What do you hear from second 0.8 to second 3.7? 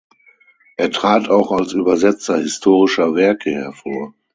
trat auch als Übersetzer historischer Werke